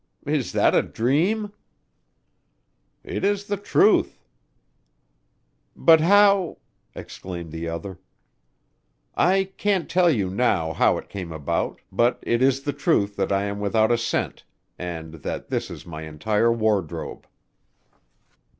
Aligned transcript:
"Is 0.25 0.51
that 0.53 0.73
a 0.73 0.81
dream?" 0.81 1.53
"It 3.03 3.23
is 3.23 3.45
the 3.45 3.55
truth." 3.55 4.19
"But 5.75 6.01
how" 6.01 6.57
exclaimed 6.95 7.51
the 7.51 7.69
other. 7.69 7.99
"I 9.13 9.51
can't 9.57 9.87
tell 9.87 10.09
you 10.09 10.31
now 10.31 10.73
how 10.73 10.97
it 10.97 11.07
came 11.07 11.31
about, 11.31 11.81
but 11.91 12.17
it 12.23 12.41
is 12.41 12.63
the 12.63 12.73
truth 12.73 13.15
that 13.17 13.31
I 13.31 13.43
am 13.43 13.59
without 13.59 13.91
a 13.91 13.97
cent, 13.99 14.43
and 14.79 15.13
that 15.21 15.49
this 15.49 15.69
is 15.69 15.85
my 15.85 16.01
entire 16.01 16.51
wardrobe." 16.51 17.27